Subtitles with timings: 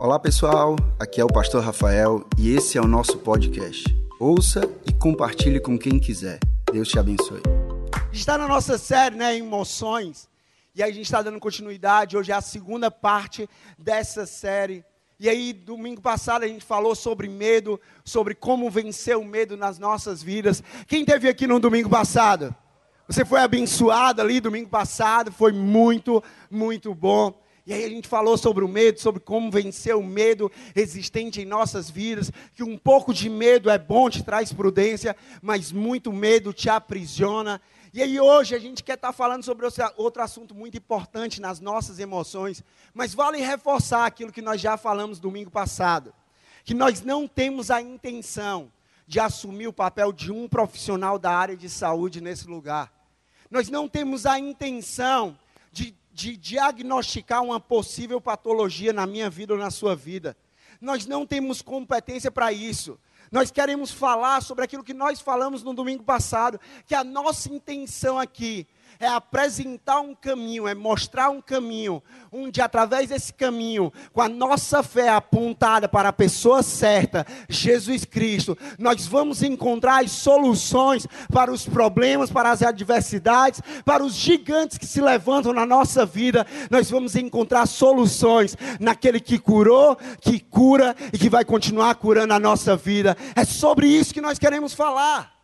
[0.00, 3.84] Olá pessoal, aqui é o Pastor Rafael e esse é o nosso podcast.
[4.18, 6.38] Ouça e compartilhe com quem quiser.
[6.72, 7.42] Deus te abençoe.
[8.10, 10.26] Está na nossa série, né, Emoções.
[10.74, 12.16] E a gente está dando continuidade.
[12.16, 13.46] Hoje é a segunda parte
[13.78, 14.82] dessa série.
[15.18, 19.78] E aí, domingo passado, a gente falou sobre medo, sobre como vencer o medo nas
[19.78, 20.62] nossas vidas.
[20.86, 22.54] Quem teve aqui no domingo passado?
[23.06, 27.38] Você foi abençoado ali domingo passado, foi muito, muito bom.
[27.66, 31.44] E aí a gente falou sobre o medo, sobre como vencer o medo existente em
[31.44, 36.52] nossas vidas, que um pouco de medo é bom, te traz prudência, mas muito medo
[36.52, 37.60] te aprisiona.
[37.92, 41.98] E aí hoje a gente quer estar falando sobre outro assunto muito importante nas nossas
[41.98, 42.62] emoções,
[42.94, 46.14] mas vale reforçar aquilo que nós já falamos domingo passado,
[46.64, 48.70] que nós não temos a intenção
[49.06, 52.92] de assumir o papel de um profissional da área de saúde nesse lugar.
[53.50, 55.36] Nós não temos a intenção
[56.20, 60.36] de diagnosticar uma possível patologia na minha vida ou na sua vida.
[60.78, 62.98] Nós não temos competência para isso.
[63.32, 68.18] Nós queremos falar sobre aquilo que nós falamos no domingo passado, que a nossa intenção
[68.18, 68.66] aqui
[69.00, 74.82] é apresentar um caminho, é mostrar um caminho, onde através desse caminho, com a nossa
[74.82, 81.66] fé apontada para a pessoa certa, Jesus Cristo, nós vamos encontrar as soluções para os
[81.66, 86.46] problemas, para as adversidades, para os gigantes que se levantam na nossa vida.
[86.70, 92.38] Nós vamos encontrar soluções naquele que curou, que cura e que vai continuar curando a
[92.38, 93.16] nossa vida.
[93.34, 95.39] É sobre isso que nós queremos falar.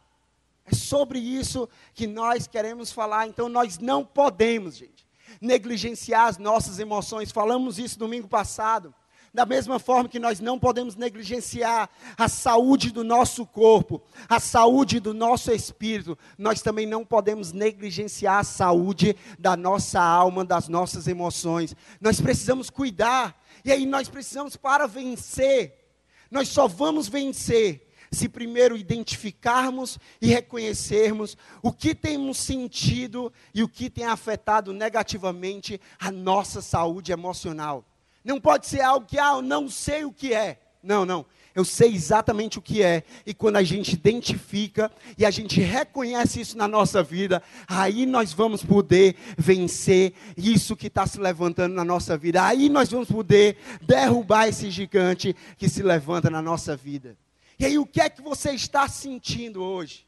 [0.67, 3.29] É sobre isso que nós queremos falar.
[3.29, 5.07] Então nós não podemos, gente,
[5.41, 7.31] negligenciar as nossas emoções.
[7.31, 8.93] Falamos isso domingo passado.
[9.33, 14.99] Da mesma forma que nós não podemos negligenciar a saúde do nosso corpo, a saúde
[14.99, 21.07] do nosso espírito, nós também não podemos negligenciar a saúde da nossa alma, das nossas
[21.07, 21.77] emoções.
[22.01, 25.85] Nós precisamos cuidar, e aí nós precisamos para vencer.
[26.31, 33.69] Nós só vamos vencer se primeiro identificarmos e reconhecermos o que temos sentido e o
[33.69, 37.85] que tem afetado negativamente a nossa saúde emocional.
[38.25, 40.59] Não pode ser algo que, ah, eu não sei o que é.
[40.83, 41.27] Não, não.
[41.55, 43.03] Eu sei exatamente o que é.
[43.25, 48.33] E quando a gente identifica e a gente reconhece isso na nossa vida, aí nós
[48.33, 52.45] vamos poder vencer isso que está se levantando na nossa vida.
[52.45, 57.17] Aí nós vamos poder derrubar esse gigante que se levanta na nossa vida.
[57.59, 60.07] E aí, o que é que você está sentindo hoje?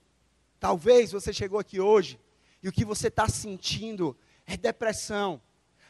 [0.61, 2.21] Talvez você chegou aqui hoje
[2.63, 4.17] e o que você está sentindo
[4.47, 5.41] é depressão.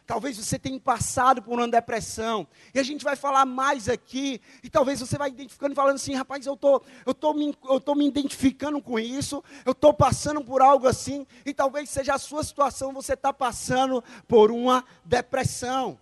[0.07, 2.47] Talvez você tenha passado por uma depressão.
[2.73, 4.41] E a gente vai falar mais aqui.
[4.63, 7.79] E talvez você vai identificando e falando assim, rapaz, eu tô, eu tô me, eu
[7.79, 9.45] tô me identificando com isso.
[9.67, 11.27] Eu estou passando por algo assim.
[11.45, 16.01] E talvez seja a sua situação, você está passando por uma depressão.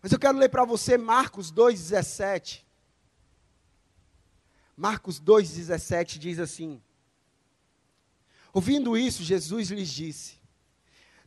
[0.00, 2.65] Mas eu quero ler para você Marcos 2,17.
[4.76, 6.80] Marcos 2,17 diz assim:
[8.52, 10.34] Ouvindo isso, Jesus lhes disse: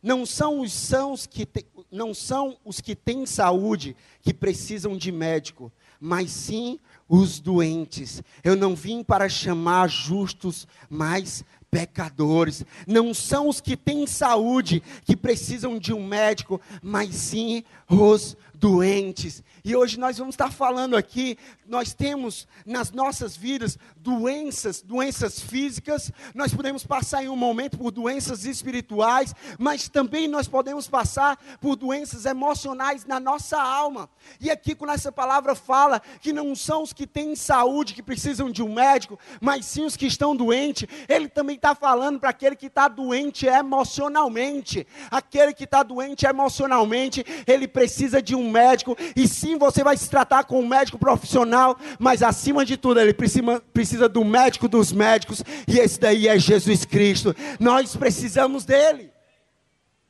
[0.00, 5.10] Não são os sãos que te, não são os que têm saúde que precisam de
[5.10, 6.78] médico, mas sim
[7.08, 8.22] os doentes.
[8.44, 12.64] Eu não vim para chamar justos, mas pecadores.
[12.86, 19.42] Não são os que têm saúde que precisam de um médico, mas sim os doentes.
[19.64, 26.10] E hoje nós vamos estar falando aqui, nós temos nas nossas vidas doenças, doenças físicas,
[26.34, 31.76] nós podemos passar em um momento por doenças espirituais, mas também nós podemos passar por
[31.76, 34.08] doenças emocionais na nossa alma.
[34.40, 38.50] E aqui com essa palavra fala que não são os que têm saúde que precisam
[38.50, 40.88] de um médico, mas sim os que estão doentes.
[41.08, 44.86] Ele também está falando para aquele que está doente emocionalmente.
[45.10, 50.08] Aquele que está doente emocionalmente, ele precisa de um médico, e sim você vai se
[50.08, 54.92] tratar com um médico profissional, mas acima de tudo, ele precisa, precisa do médico dos
[54.92, 57.34] médicos, e esse daí é Jesus Cristo.
[57.58, 59.12] Nós precisamos dele.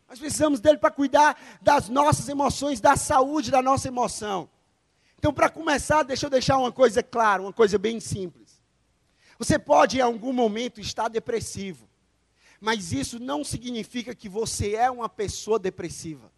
[0.09, 4.49] Nós precisamos dele para cuidar das nossas emoções, da saúde da nossa emoção.
[5.19, 8.61] Então, para começar, deixa eu deixar uma coisa clara, uma coisa bem simples.
[9.39, 11.89] Você pode em algum momento estar depressivo,
[12.61, 16.31] mas isso não significa que você é uma pessoa depressiva.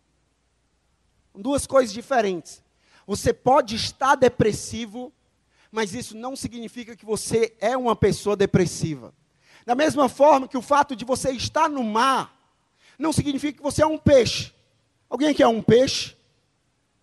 [1.34, 2.62] Duas coisas diferentes.
[3.12, 5.12] Você pode estar depressivo,
[5.70, 9.12] mas isso não significa que você é uma pessoa depressiva.
[9.66, 12.34] Da mesma forma que o fato de você estar no mar
[12.98, 14.54] não significa que você é um peixe.
[15.10, 16.16] Alguém aqui é um peixe?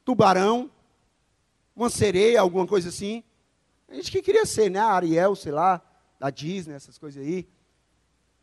[0.03, 0.71] Tubarão?
[1.75, 3.23] Uma sereia, alguma coisa assim?
[3.87, 4.79] A gente que queria ser, né?
[4.79, 5.79] A Ariel, sei lá,
[6.19, 7.47] da Disney, essas coisas aí.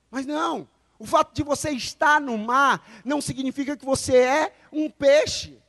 [0.09, 0.69] Mas não.
[1.01, 5.61] O fato de você estar no mar não significa que você é um peixe.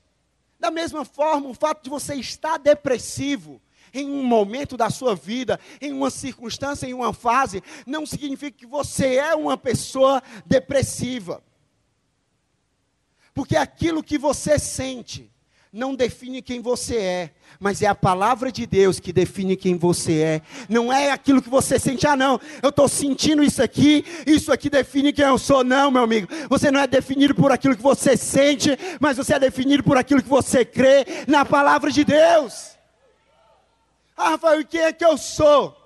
[0.59, 3.61] Da mesma forma, o fato de você estar depressivo
[3.93, 8.65] em um momento da sua vida, em uma circunstância, em uma fase, não significa que
[8.65, 11.43] você é uma pessoa depressiva.
[13.33, 15.31] Porque aquilo que você sente
[15.77, 17.29] não define quem você é,
[17.59, 20.41] mas é a palavra de Deus que define quem você é.
[20.67, 24.71] Não é aquilo que você sente, ah, não, eu estou sentindo isso aqui, isso aqui
[24.71, 25.63] define quem eu sou.
[25.63, 29.39] Não, meu amigo, você não é definido por aquilo que você sente, mas você é
[29.39, 32.71] definido por aquilo que você crê na palavra de Deus.
[34.17, 35.77] Ah, Rafael, quem é que eu sou?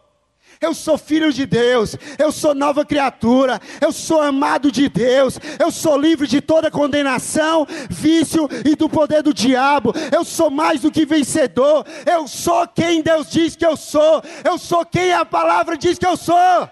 [0.62, 5.72] Eu sou filho de Deus, eu sou nova criatura, eu sou amado de Deus, eu
[5.72, 9.92] sou livre de toda condenação, vício e do poder do diabo.
[10.16, 14.60] Eu sou mais do que vencedor, eu sou quem Deus diz que eu sou, eu
[14.60, 16.70] sou quem a palavra diz que eu sou.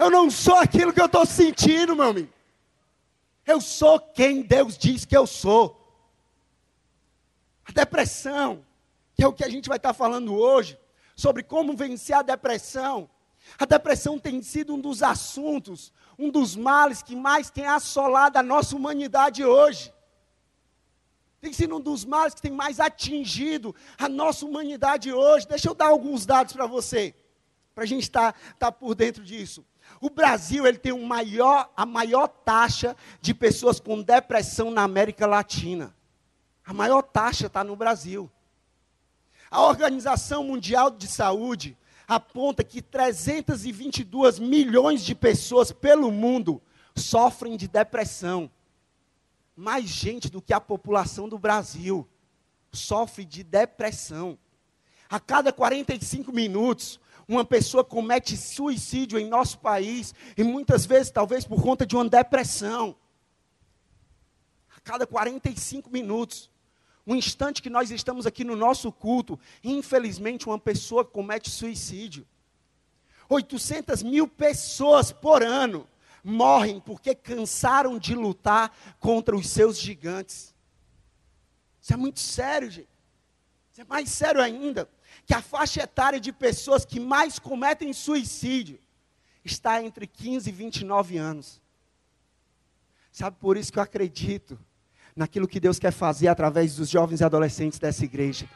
[0.00, 2.32] Eu não sou aquilo que eu estou sentindo, meu amigo.
[3.46, 5.80] Eu sou quem Deus diz que eu sou.
[7.64, 8.64] A depressão,
[9.16, 10.78] que é o que a gente vai estar falando hoje,
[11.16, 13.08] sobre como vencer a depressão.
[13.58, 18.42] A depressão tem sido um dos assuntos, um dos males que mais tem assolado a
[18.42, 19.92] nossa humanidade hoje.
[21.40, 25.46] Tem sido um dos males que tem mais atingido a nossa humanidade hoje.
[25.48, 27.14] Deixa eu dar alguns dados para você,
[27.74, 29.64] para a gente estar tá, tá por dentro disso.
[30.00, 35.26] O Brasil ele tem um maior, a maior taxa de pessoas com depressão na América
[35.26, 35.96] Latina.
[36.64, 38.30] A maior taxa está no Brasil.
[39.50, 41.76] A Organização Mundial de Saúde
[42.06, 46.60] aponta que 322 milhões de pessoas pelo mundo
[46.94, 48.50] sofrem de depressão.
[49.56, 52.06] Mais gente do que a população do Brasil
[52.72, 54.38] sofre de depressão.
[55.08, 61.44] A cada 45 minutos, uma pessoa comete suicídio em nosso país, e muitas vezes, talvez
[61.44, 62.94] por conta de uma depressão.
[64.76, 66.50] A cada 45 minutos
[67.06, 72.26] um instante que nós estamos aqui no nosso culto, infelizmente uma pessoa comete suicídio.
[73.28, 75.88] 800 mil pessoas por ano
[76.22, 80.52] morrem porque cansaram de lutar contra os seus gigantes.
[81.80, 82.88] Isso é muito sério, gente.
[83.70, 84.88] Isso é mais sério ainda,
[85.24, 88.80] que a faixa etária de pessoas que mais cometem suicídio
[89.44, 91.60] está entre 15 e 29 anos.
[93.12, 94.58] Sabe por isso que eu acredito
[95.16, 98.46] naquilo que Deus quer fazer através dos jovens e adolescentes dessa igreja.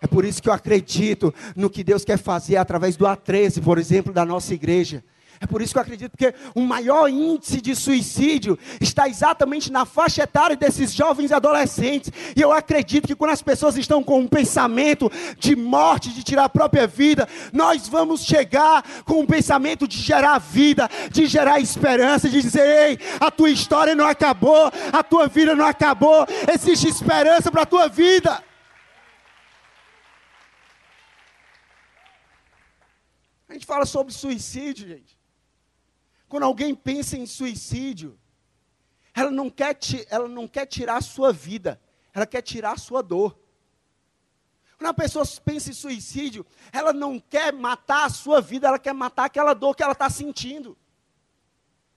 [0.00, 3.78] É por isso que eu acredito no que Deus quer fazer através do A13, por
[3.78, 5.04] exemplo, da nossa igreja.
[5.40, 9.84] É por isso que eu acredito que o maior índice de suicídio está exatamente na
[9.84, 12.10] faixa etária desses jovens e adolescentes.
[12.34, 16.44] E eu acredito que quando as pessoas estão com um pensamento de morte, de tirar
[16.44, 22.28] a própria vida, nós vamos chegar com um pensamento de gerar vida, de gerar esperança,
[22.28, 27.50] de dizer: ei, a tua história não acabou, a tua vida não acabou, existe esperança
[27.50, 28.42] para a tua vida.
[33.48, 35.17] A gente fala sobre suicídio, gente.
[36.28, 38.18] Quando alguém pensa em suicídio,
[39.14, 39.76] ela não quer,
[40.10, 41.80] ela não quer tirar a sua vida,
[42.12, 43.38] ela quer tirar a sua dor.
[44.76, 48.92] Quando a pessoa pensa em suicídio, ela não quer matar a sua vida, ela quer
[48.92, 50.78] matar aquela dor que ela está sentindo.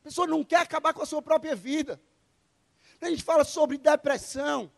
[0.02, 2.02] A pessoa não quer acabar com a sua própria vida.
[3.00, 4.72] A gente fala sobre depressão.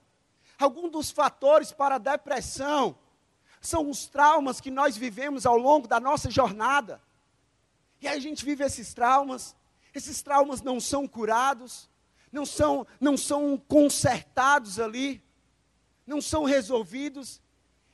[0.60, 2.98] Alguns dos fatores para a depressão
[3.62, 7.02] são os traumas que nós vivemos ao longo da nossa jornada.
[8.04, 9.56] E aí a gente vive esses traumas,
[9.96, 11.90] esses traumas não são curados,
[12.34, 15.24] não são, não são consertados ali,
[16.06, 17.42] não são resolvidos.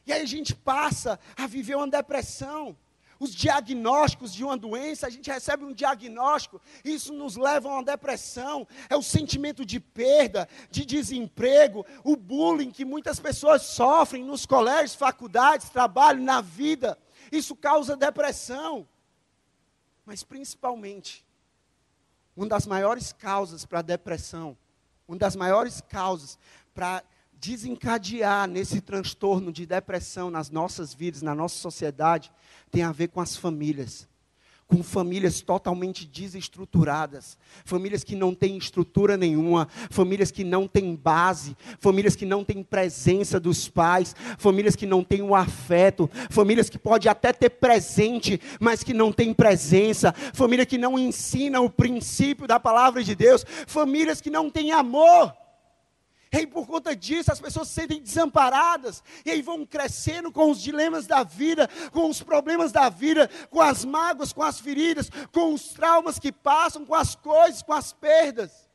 [0.07, 2.75] E aí a gente passa a viver uma depressão.
[3.19, 7.83] Os diagnósticos de uma doença, a gente recebe um diagnóstico, isso nos leva a uma
[7.83, 8.67] depressão.
[8.89, 14.95] É o sentimento de perda, de desemprego, o bullying que muitas pessoas sofrem nos colégios,
[14.95, 16.97] faculdades, trabalho, na vida.
[17.31, 18.87] Isso causa depressão.
[20.09, 21.23] Mas principalmente,
[22.35, 24.57] uma das maiores causas para a depressão,
[25.07, 26.39] uma das maiores causas
[26.73, 32.31] para desencadear nesse transtorno de depressão nas nossas vidas, na nossa sociedade,
[32.71, 34.07] tem a ver com as famílias
[34.69, 41.57] com famílias totalmente desestruturadas, famílias que não têm estrutura nenhuma, famílias que não têm base,
[41.79, 46.77] famílias que não têm presença dos pais, famílias que não têm o afeto, famílias que
[46.77, 52.45] pode até ter presente, mas que não têm presença, família que não ensina o princípio
[52.45, 55.33] da palavra de Deus, famílias que não têm amor.
[56.31, 59.03] E aí, por conta disso, as pessoas se sentem desamparadas.
[59.25, 63.61] E aí vão crescendo com os dilemas da vida, com os problemas da vida, com
[63.61, 67.93] as mágoas, com as feridas, com os traumas que passam, com as coisas, com as
[67.93, 68.68] perdas.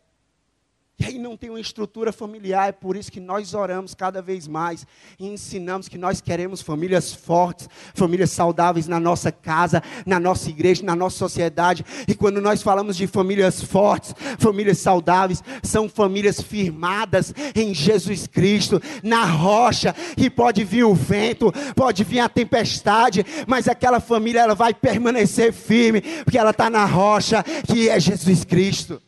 [0.97, 4.47] E aí não tem uma estrutura familiar, é por isso que nós oramos cada vez
[4.47, 4.87] mais
[5.19, 10.85] e ensinamos que nós queremos famílias fortes, famílias saudáveis na nossa casa, na nossa igreja,
[10.85, 11.85] na nossa sociedade.
[12.07, 18.81] E quando nós falamos de famílias fortes, famílias saudáveis, são famílias firmadas em Jesus Cristo,
[19.03, 24.55] na rocha, e pode vir o vento, pode vir a tempestade, mas aquela família ela
[24.55, 29.03] vai permanecer firme, porque ela está na rocha, que é Jesus Cristo.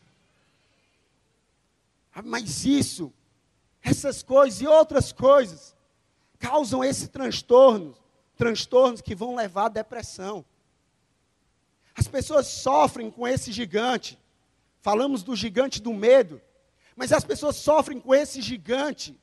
[2.17, 3.13] Ah, mas isso,
[3.79, 5.75] essas coisas e outras coisas,
[6.39, 7.95] causam esse transtorno,
[8.35, 10.43] transtornos que vão levar à depressão.
[11.95, 14.17] As pessoas sofrem com esse gigante.
[14.81, 16.41] Falamos do gigante do medo,
[16.95, 19.15] mas as pessoas sofrem com esse gigante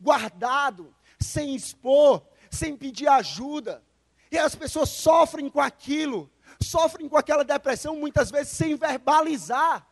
[0.00, 3.82] guardado, sem expor, sem pedir ajuda.
[4.30, 6.30] E as pessoas sofrem com aquilo,
[6.62, 9.84] sofrem com aquela depressão muitas vezes sem verbalizar.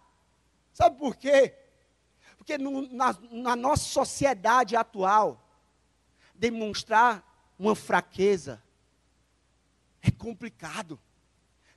[0.73, 1.57] Sabe por quê?
[2.42, 5.40] Porque no, na, na nossa sociedade atual,
[6.34, 7.25] demonstrar
[7.56, 8.61] uma fraqueza
[10.02, 10.99] é complicado.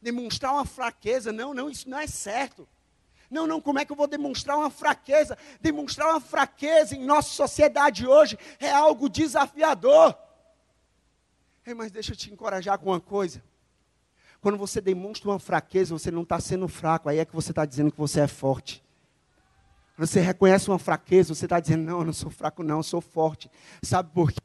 [0.01, 2.67] Demonstrar uma fraqueza, não, não, isso não é certo.
[3.29, 5.37] Não, não, como é que eu vou demonstrar uma fraqueza?
[5.61, 10.17] Demonstrar uma fraqueza em nossa sociedade hoje é algo desafiador.
[11.63, 13.43] Ei, mas deixa eu te encorajar com uma coisa.
[14.41, 17.65] Quando você demonstra uma fraqueza, você não está sendo fraco, aí é que você está
[17.65, 18.83] dizendo que você é forte.
[19.97, 22.99] Você reconhece uma fraqueza, você está dizendo, não, eu não sou fraco, não, eu sou
[22.99, 23.49] forte.
[23.81, 24.44] Sabe por quê?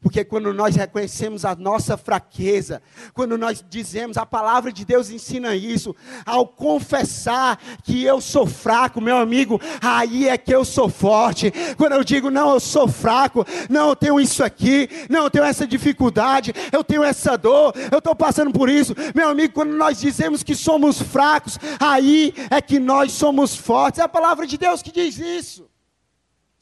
[0.00, 2.82] Porque quando nós reconhecemos a nossa fraqueza,
[3.14, 5.94] quando nós dizemos, a palavra de Deus ensina isso,
[6.24, 11.52] ao confessar que eu sou fraco, meu amigo, aí é que eu sou forte.
[11.76, 15.44] Quando eu digo, não, eu sou fraco, não, eu tenho isso aqui, não, eu tenho
[15.44, 18.94] essa dificuldade, eu tenho essa dor, eu estou passando por isso.
[19.14, 24.00] Meu amigo, quando nós dizemos que somos fracos, aí é que nós somos fortes.
[24.00, 25.68] É a palavra de Deus que diz isso.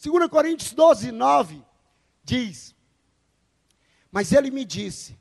[0.02, 1.62] 2 Coríntios 12, 9
[2.22, 2.73] diz:
[4.14, 5.18] Mas ele me disse: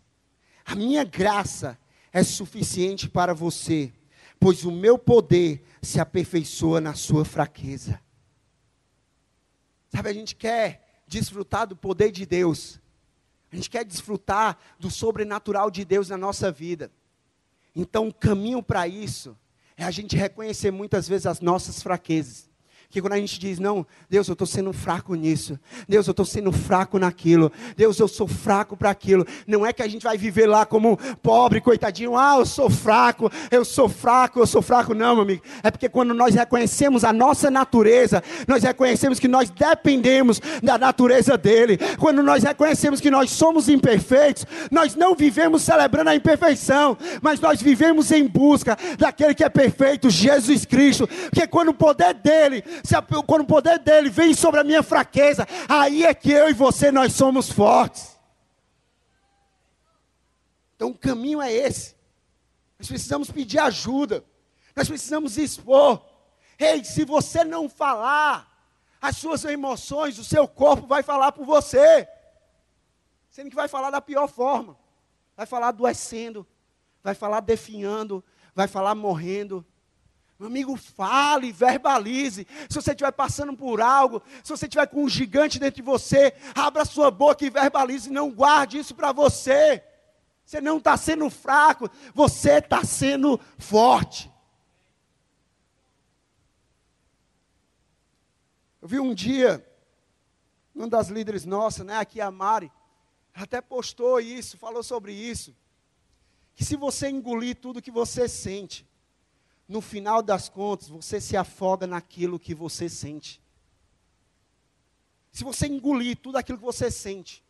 [0.63, 1.79] A minha graça
[2.11, 3.91] é suficiente para você,
[4.39, 7.99] pois o meu poder se aperfeiçoa na sua fraqueza.
[9.89, 12.79] Sabe, a gente quer desfrutar do poder de Deus,
[13.51, 16.91] a gente quer desfrutar do sobrenatural de Deus na nossa vida.
[17.75, 19.35] Então, o caminho para isso
[19.75, 22.52] é a gente reconhecer muitas vezes as nossas fraquezas
[22.93, 25.59] que quando a gente diz, não, Deus, eu estou sendo fraco nisso,
[25.89, 29.81] Deus, eu estou sendo fraco naquilo, Deus, eu sou fraco para aquilo, não é que
[29.81, 34.39] a gente vai viver lá como pobre, coitadinho, ah, eu sou fraco, eu sou fraco,
[34.39, 38.61] eu sou fraco, não, meu amigo, é porque quando nós reconhecemos a nossa natureza, nós
[38.61, 44.93] reconhecemos que nós dependemos da natureza dele, quando nós reconhecemos que nós somos imperfeitos, nós
[44.93, 50.63] não vivemos celebrando a imperfeição, mas nós vivemos em busca daquele que é perfeito, Jesus
[50.63, 54.63] Cristo, porque quando o poder dele se a, quando o poder dele vem sobre a
[54.63, 58.19] minha fraqueza, aí é que eu e você nós somos fortes.
[60.75, 61.95] Então o caminho é esse.
[62.77, 64.23] Nós precisamos pedir ajuda.
[64.75, 66.03] Nós precisamos expor.
[66.59, 68.51] Ei, se você não falar,
[69.01, 72.07] as suas emoções, o seu corpo vai falar por você.
[73.29, 74.77] Sendo que vai falar da pior forma.
[75.35, 76.45] Vai falar adoecendo,
[77.01, 78.23] vai falar definhando,
[78.53, 79.65] vai falar morrendo,
[80.43, 82.45] meu amigo, fale, verbalize.
[82.69, 86.33] Se você estiver passando por algo, se você estiver com um gigante dentro de você,
[86.53, 88.09] abra sua boca e verbalize.
[88.09, 89.81] Não guarde isso para você.
[90.45, 94.29] Você não está sendo fraco, você está sendo forte.
[98.81, 99.65] Eu vi um dia,
[100.75, 102.69] uma das líderes nossas, né, aqui a Mari,
[103.33, 105.55] até postou isso, falou sobre isso.
[106.53, 108.85] Que se você engolir tudo que você sente,
[109.67, 113.41] no final das contas, você se afoga naquilo que você sente.
[115.31, 117.43] Se você engolir tudo aquilo que você sente,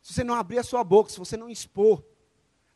[0.00, 2.02] se você não abrir a sua boca, se você não expor,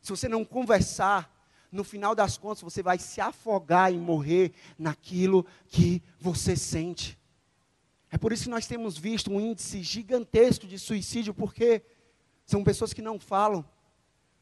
[0.01, 1.31] se você não conversar,
[1.71, 7.17] no final das contas você vai se afogar e morrer naquilo que você sente.
[8.11, 11.81] É por isso que nós temos visto um índice gigantesco de suicídio, porque
[12.45, 13.65] são pessoas que não falam,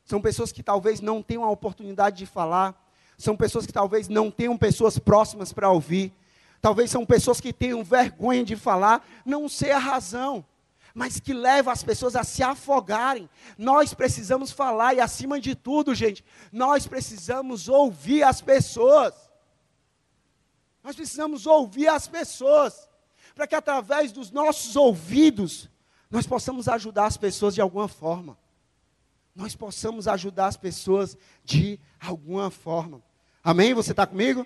[0.04, 2.89] são pessoas que talvez não tenham a oportunidade de falar,
[3.20, 6.14] são pessoas que talvez não tenham pessoas próximas para ouvir.
[6.62, 10.46] Talvez são pessoas que tenham vergonha de falar, não sei a razão,
[10.94, 13.30] mas que leva as pessoas a se afogarem.
[13.58, 19.14] Nós precisamos falar e acima de tudo, gente, nós precisamos ouvir as pessoas.
[20.82, 22.88] Nós precisamos ouvir as pessoas,
[23.36, 25.70] para que através dos nossos ouvidos
[26.10, 28.38] nós possamos ajudar as pessoas de alguma forma.
[29.36, 33.04] Nós possamos ajudar as pessoas de alguma forma.
[33.44, 33.74] Amém?
[33.74, 34.46] Você está comigo?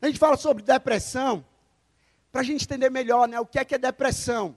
[0.00, 1.44] A gente fala sobre depressão.
[2.30, 4.56] para a gente entender melhor, né, o que é que é depressão.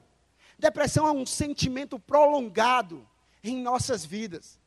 [0.58, 3.06] Depressão é um sentimento prolongado
[3.44, 4.60] em nossas vidas.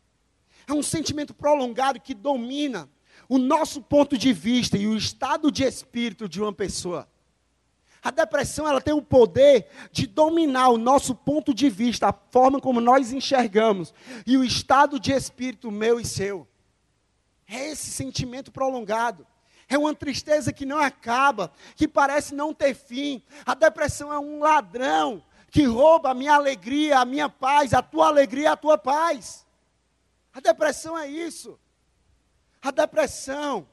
[0.66, 2.88] É um sentimento prolongado que domina
[3.28, 7.08] o nosso ponto de vista e o estado de espírito de uma pessoa.
[8.02, 12.60] A depressão ela tem o poder de dominar o nosso ponto de vista, a forma
[12.60, 13.92] como nós enxergamos
[14.26, 16.47] e o estado de espírito meu e seu.
[17.48, 19.26] É esse sentimento prolongado.
[19.68, 23.22] É uma tristeza que não acaba, que parece não ter fim.
[23.44, 28.06] A depressão é um ladrão que rouba a minha alegria, a minha paz, a tua
[28.06, 29.46] alegria, a tua paz.
[30.32, 31.58] A depressão é isso.
[32.62, 33.66] A depressão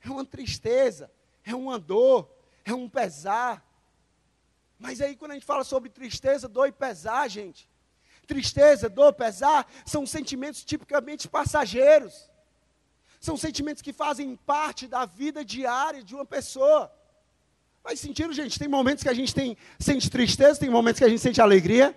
[0.00, 1.10] é uma tristeza,
[1.44, 2.28] é uma dor,
[2.64, 3.64] é um pesar.
[4.78, 7.68] Mas aí quando a gente fala sobre tristeza, dor e pesar, gente,
[8.26, 12.31] tristeza, dor, pesar são sentimentos tipicamente passageiros.
[13.22, 16.92] São sentimentos que fazem parte da vida diária de uma pessoa.
[17.80, 18.58] Faz sentido, gente?
[18.58, 21.96] Tem momentos que a gente tem, sente tristeza, tem momentos que a gente sente alegria.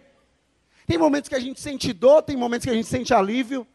[0.86, 3.65] Tem momentos que a gente sente dor, tem momentos que a gente sente alívio.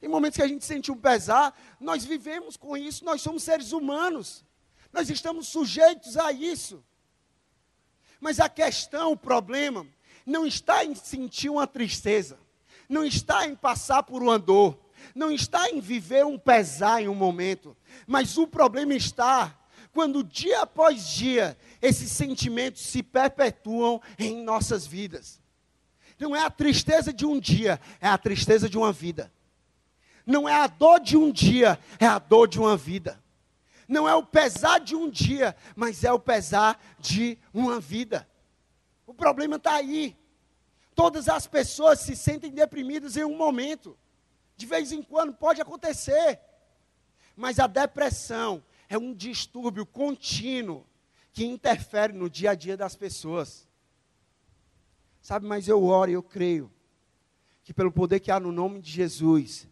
[0.00, 1.54] Tem momentos que a gente sente um pesar.
[1.78, 4.42] Nós vivemos com isso, nós somos seres humanos.
[4.94, 6.82] Nós estamos sujeitos a isso.
[8.18, 9.86] Mas a questão, o problema,
[10.24, 12.38] não está em sentir uma tristeza,
[12.88, 14.83] não está em passar por uma dor,
[15.14, 19.58] não está em viver um pesar em um momento, mas o problema está
[19.92, 25.40] quando dia após dia esses sentimentos se perpetuam em nossas vidas.
[26.18, 29.32] Não é a tristeza de um dia, é a tristeza de uma vida.
[30.26, 33.22] Não é a dor de um dia, é a dor de uma vida.
[33.86, 38.26] Não é o pesar de um dia, mas é o pesar de uma vida.
[39.06, 40.16] O problema está aí.
[40.94, 43.96] Todas as pessoas se sentem deprimidas em um momento.
[44.56, 46.40] De vez em quando pode acontecer.
[47.36, 50.86] Mas a depressão é um distúrbio contínuo
[51.32, 53.68] que interfere no dia a dia das pessoas.
[55.20, 56.70] Sabe, mas eu oro e eu creio
[57.64, 59.66] que pelo poder que há no nome de Jesus,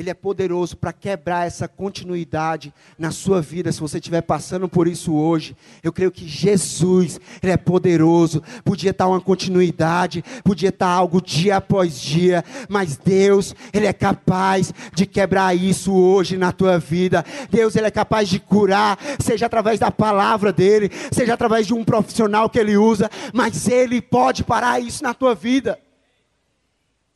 [0.00, 4.88] ele é poderoso para quebrar essa continuidade na sua vida, se você estiver passando por
[4.88, 5.54] isso hoje.
[5.82, 8.42] Eu creio que Jesus, Ele é poderoso.
[8.64, 14.72] Podia estar uma continuidade, podia estar algo dia após dia, mas Deus, Ele é capaz
[14.94, 17.22] de quebrar isso hoje na tua vida.
[17.50, 21.84] Deus, Ele é capaz de curar, seja através da palavra dEle, seja através de um
[21.84, 25.78] profissional que Ele usa, mas Ele pode parar isso na tua vida.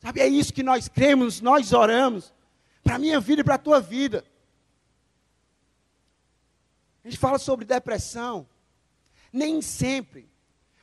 [0.03, 2.35] Sabe, é isso que nós cremos, nós oramos
[2.85, 4.23] para a minha vida e para a tua vida.
[7.03, 8.47] A gente fala sobre depressão.
[9.33, 10.29] Nem sempre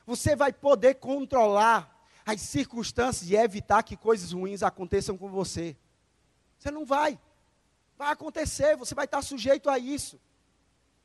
[0.05, 1.89] você vai poder controlar
[2.25, 5.77] as circunstâncias e evitar que coisas ruins aconteçam com você.
[6.59, 7.17] Você não vai.
[7.97, 10.19] Vai acontecer, você vai estar sujeito a isso.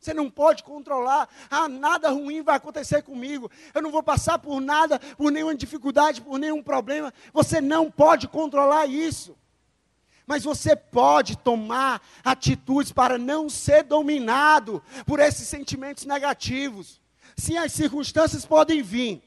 [0.00, 1.28] Você não pode controlar.
[1.48, 3.48] Ah, nada ruim vai acontecer comigo.
[3.72, 7.14] Eu não vou passar por nada, por nenhuma dificuldade, por nenhum problema.
[7.32, 9.37] Você não pode controlar isso
[10.28, 17.00] mas você pode tomar atitudes para não ser dominado por esses sentimentos negativos.
[17.34, 19.22] Sim, as circunstâncias podem vir,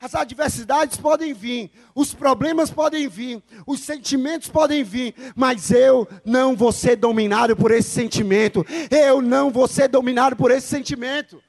[0.00, 6.56] as adversidades podem vir, os problemas podem vir, os sentimentos podem vir, mas eu não
[6.56, 8.64] vou ser dominado por esse sentimento.
[8.90, 11.42] Eu não vou ser dominado por esse sentimento.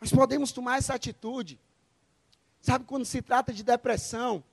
[0.00, 1.58] Nós podemos tomar essa atitude.
[2.60, 4.44] Sabe quando se trata de depressão?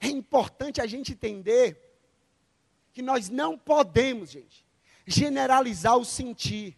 [0.00, 1.78] É importante a gente entender
[2.92, 4.66] que nós não podemos, gente,
[5.06, 6.76] generalizar o sentir,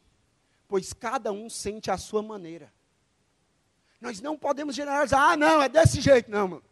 [0.66, 2.72] pois cada um sente a sua maneira.
[4.00, 6.64] Nós não podemos generalizar, ah, não, é desse jeito, não, mano.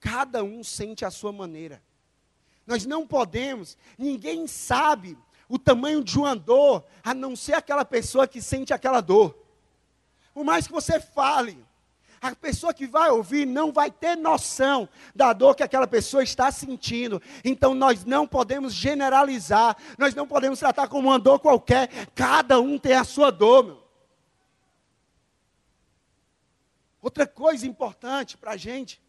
[0.00, 1.82] Cada um sente a sua maneira.
[2.66, 8.26] Nós não podemos, ninguém sabe o tamanho de uma dor, a não ser aquela pessoa
[8.26, 9.38] que sente aquela dor.
[10.32, 11.62] Por mais que você fale,
[12.24, 16.50] a pessoa que vai ouvir não vai ter noção da dor que aquela pessoa está
[16.50, 17.20] sentindo.
[17.44, 21.90] Então nós não podemos generalizar, nós não podemos tratar como uma dor qualquer.
[22.14, 23.84] Cada um tem a sua dor, meu.
[27.02, 29.02] Outra coisa importante para a gente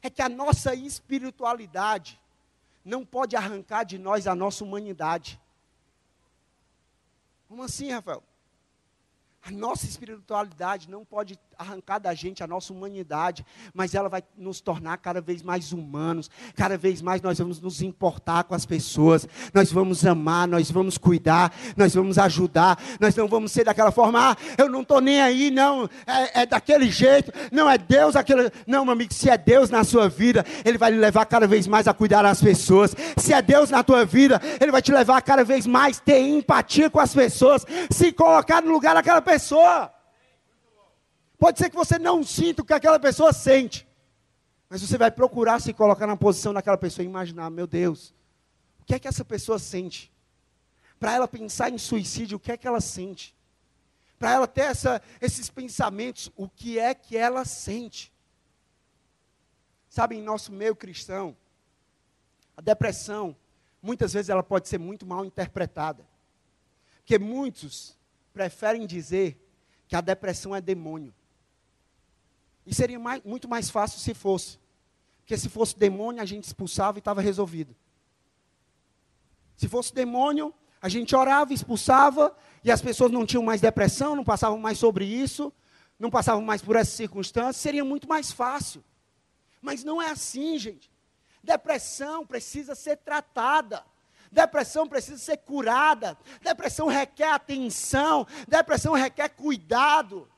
[0.00, 2.20] é que a nossa espiritualidade
[2.84, 5.40] não pode arrancar de nós a nossa humanidade.
[7.48, 8.22] Como assim, Rafael?
[9.42, 14.60] A nossa espiritualidade não pode arrancar da gente a nossa humanidade, mas ela vai nos
[14.60, 16.30] tornar cada vez mais humanos.
[16.54, 20.98] Cada vez mais nós vamos nos importar com as pessoas, nós vamos amar, nós vamos
[20.98, 22.78] cuidar, nós vamos ajudar.
[23.00, 26.46] Nós não vamos ser daquela forma, ah, eu não estou nem aí, não, é, é,
[26.46, 28.50] daquele jeito, não é Deus aquele.
[28.66, 31.66] Não, meu amigo, se é Deus na sua vida, Ele vai lhe levar cada vez
[31.66, 32.94] mais a cuidar das pessoas.
[33.16, 36.90] Se é Deus na tua vida, Ele vai te levar cada vez mais ter empatia
[36.90, 39.95] com as pessoas, se colocar no lugar daquela pessoa.
[41.38, 43.86] Pode ser que você não sinta o que aquela pessoa sente.
[44.68, 48.14] Mas você vai procurar se colocar na posição daquela pessoa e imaginar, meu Deus,
[48.80, 50.12] o que é que essa pessoa sente?
[50.98, 53.36] Para ela pensar em suicídio, o que é que ela sente?
[54.18, 58.12] Para ela ter essa, esses pensamentos, o que é que ela sente?
[59.88, 61.36] Sabe, em nosso meio cristão,
[62.56, 63.36] a depressão,
[63.82, 66.04] muitas vezes ela pode ser muito mal interpretada.
[66.98, 67.96] Porque muitos
[68.32, 69.38] preferem dizer
[69.86, 71.14] que a depressão é demônio.
[72.66, 74.58] E seria mais, muito mais fácil se fosse.
[75.18, 77.74] Porque se fosse demônio, a gente expulsava e estava resolvido.
[79.56, 84.24] Se fosse demônio, a gente orava, expulsava, e as pessoas não tinham mais depressão, não
[84.24, 85.52] passavam mais sobre isso,
[85.98, 88.84] não passavam mais por essas circunstâncias, seria muito mais fácil.
[89.62, 90.90] Mas não é assim, gente.
[91.42, 93.84] Depressão precisa ser tratada.
[94.30, 96.18] Depressão precisa ser curada.
[96.42, 98.26] Depressão requer atenção.
[98.46, 100.28] Depressão requer cuidado.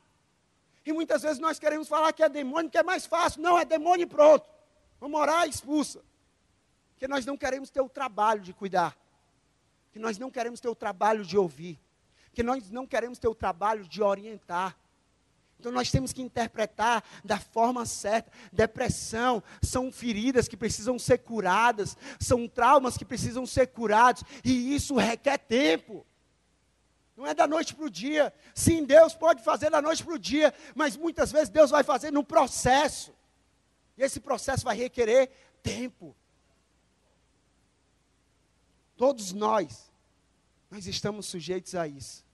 [0.89, 3.43] E muitas vezes nós queremos falar que é demônio, que é mais fácil.
[3.43, 4.49] Não, é demônio e pronto.
[4.99, 6.01] Vamos orar e expulsa.
[6.95, 8.97] Porque nós não queremos ter o trabalho de cuidar.
[9.93, 11.79] Que nós não queremos ter o trabalho de ouvir.
[12.33, 14.79] Que nós não queremos ter o trabalho de orientar.
[15.61, 18.33] Então nós temos que interpretar da forma certa.
[18.51, 24.97] Depressão são feridas que precisam ser curadas, são traumas que precisam ser curados, e isso
[24.97, 26.07] requer tempo.
[27.19, 28.33] Não é da noite para o dia.
[28.55, 32.13] Sim, Deus pode fazer da noite para o dia, mas muitas vezes Deus vai fazer
[32.13, 33.13] no processo.
[33.97, 35.29] E esse processo vai requerer
[35.61, 36.15] tempo.
[38.97, 39.91] Todos nós,
[40.71, 42.25] nós estamos sujeitos a isso.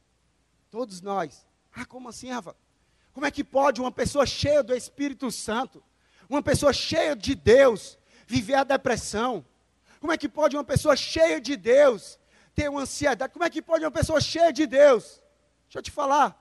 [0.71, 1.47] Todos nós.
[1.75, 2.55] Ah, como assim, Rafa?
[3.15, 5.83] Como é que pode uma pessoa cheia do Espírito Santo,
[6.29, 9.47] uma pessoa cheia de Deus, viver a depressão?
[9.99, 12.19] Como é que pode uma pessoa cheia de Deus
[12.55, 13.33] ter uma ansiedade?
[13.33, 15.23] Como é que pode uma pessoa cheia de Deus?
[15.65, 16.41] Deixa eu te falar.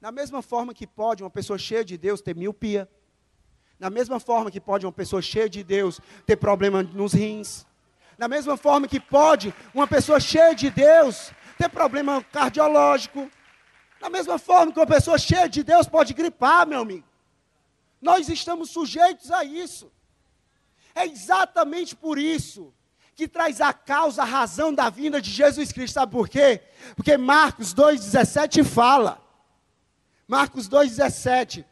[0.00, 2.88] Da mesma forma que pode uma pessoa cheia de Deus ter miopia,
[3.78, 7.66] da mesma forma que pode uma pessoa cheia de Deus ter problema nos rins,
[8.18, 13.30] da mesma forma que pode uma pessoa cheia de Deus ter problema cardiológico,
[14.00, 17.06] da mesma forma que uma pessoa cheia de Deus pode gripar, meu amigo.
[18.00, 19.90] Nós estamos sujeitos a isso.
[20.94, 22.72] É exatamente por isso
[23.16, 25.94] que traz a causa, a razão da vinda de Jesus Cristo.
[25.94, 26.60] Sabe por quê?
[26.94, 29.18] Porque Marcos 2,17 fala.
[30.28, 31.64] Marcos 2,17.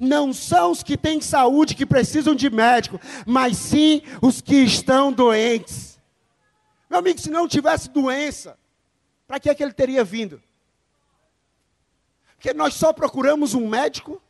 [0.00, 5.12] Não são os que têm saúde que precisam de médico, mas sim os que estão
[5.12, 6.00] doentes.
[6.88, 8.58] Meu amigo, se não tivesse doença,
[9.26, 10.42] para que, é que ele teria vindo?
[12.36, 14.22] Porque nós só procuramos um médico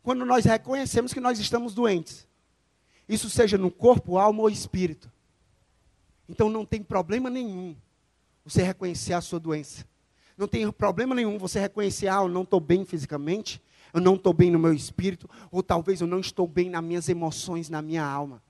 [0.00, 2.24] quando nós reconhecemos que nós estamos doentes.
[3.08, 5.10] Isso seja no corpo, alma ou espírito.
[6.28, 7.76] Então não tem problema nenhum
[8.44, 9.84] você reconhecer a sua doença.
[10.36, 13.60] Não tem problema nenhum você reconhecer, ah, eu não estou bem fisicamente,
[13.92, 17.08] eu não estou bem no meu espírito, ou talvez eu não estou bem nas minhas
[17.08, 18.42] emoções, na minha alma.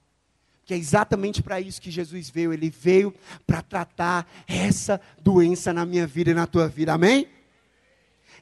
[0.65, 2.51] Que é exatamente para isso que Jesus veio.
[2.51, 3.13] Ele veio
[3.45, 6.93] para tratar essa doença na minha vida e na tua vida.
[6.93, 7.29] Amém?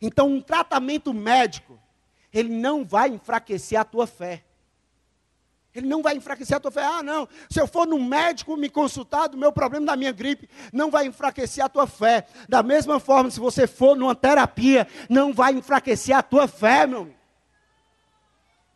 [0.02, 1.80] Então, um tratamento médico,
[2.34, 4.44] ele não vai enfraquecer a tua fé.
[5.76, 6.84] Ele não vai enfraquecer a tua fé.
[6.86, 7.28] Ah, não.
[7.50, 11.06] Se eu for no médico me consultar do meu problema da minha gripe, não vai
[11.06, 12.26] enfraquecer a tua fé.
[12.48, 17.02] Da mesma forma, se você for numa terapia, não vai enfraquecer a tua fé, meu
[17.02, 17.16] amigo.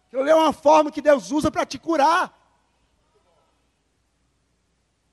[0.08, 2.38] Aquilo é uma forma que Deus usa para te curar.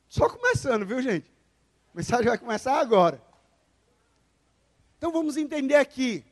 [0.09, 1.31] Só começando, viu, gente?
[1.95, 3.23] A mensagem vai começar agora.
[4.99, 6.25] Então vamos entender aqui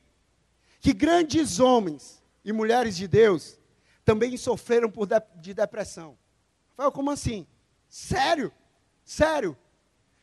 [0.80, 3.58] que grandes homens e mulheres de Deus
[4.04, 6.16] também sofreram por de, de depressão.
[6.76, 7.46] Fala, como assim?
[7.88, 8.52] Sério?
[9.04, 9.56] Sério?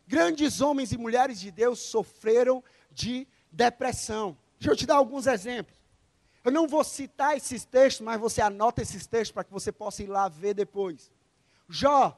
[0.07, 4.37] Grandes homens e mulheres de Deus sofreram de depressão.
[4.59, 5.75] Deixa eu te dar alguns exemplos.
[6.43, 10.03] Eu não vou citar esses textos, mas você anota esses textos para que você possa
[10.03, 11.11] ir lá ver depois.
[11.69, 12.17] Jó,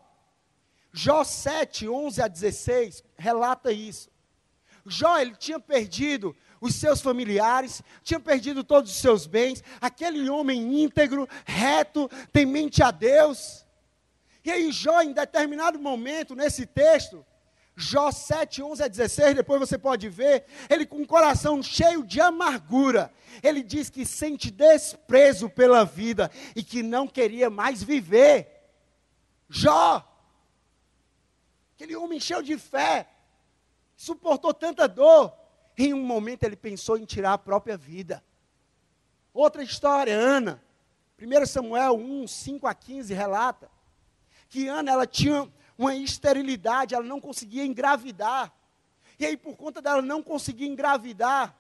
[0.92, 4.10] Jó 7, 11 a 16, relata isso.
[4.86, 10.82] Jó, ele tinha perdido os seus familiares, tinha perdido todos os seus bens, aquele homem
[10.82, 13.66] íntegro, reto, temente a Deus.
[14.46, 17.26] E aí Jó, em determinado momento, nesse texto,
[17.76, 22.22] Jó 7, 11 a 16, depois você pode ver, ele com o coração cheio de
[22.22, 28.48] amargura, ele diz que sente desprezo pela vida e que não queria mais viver.
[29.50, 30.02] Jó,
[31.76, 33.10] aquele homem cheio de fé,
[33.98, 35.43] suportou tanta dor,
[35.78, 38.24] em um momento ele pensou em tirar a própria vida.
[39.34, 40.62] Outra história, Ana,
[41.20, 43.74] 1 Samuel 1, 5 a 15 relata
[44.54, 48.54] que Ana ela tinha uma esterilidade, ela não conseguia engravidar.
[49.18, 51.56] E aí, por conta dela não conseguir engravidar,